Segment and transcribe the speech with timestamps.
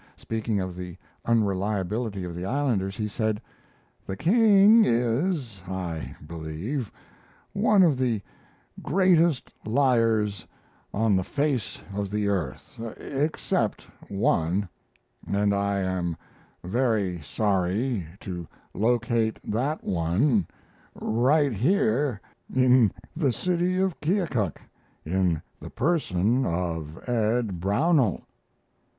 [0.17, 3.39] Speaking of the unreliability of the islanders, he said:
[4.07, 6.91] "The king is, I believe,
[7.53, 8.19] one of the
[8.81, 10.47] greatest liars
[10.91, 14.67] on the face of the earth, except one;
[15.27, 16.17] and I am
[16.63, 20.47] very sorry to locate that one
[20.95, 22.19] right here
[22.51, 24.57] in the city of Keokuk,
[25.05, 28.23] in the person of Ed Brownell."